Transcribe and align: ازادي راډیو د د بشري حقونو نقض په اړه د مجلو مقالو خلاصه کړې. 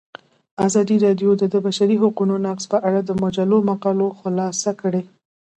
ازادي 0.65 0.97
راډیو 1.05 1.31
د 1.37 1.43
د 1.53 1.55
بشري 1.65 1.95
حقونو 2.03 2.35
نقض 2.45 2.65
په 2.73 2.77
اړه 2.87 3.01
د 3.03 3.11
مجلو 3.23 3.57
مقالو 3.69 4.07
خلاصه 4.19 4.71
کړې. 4.81 5.01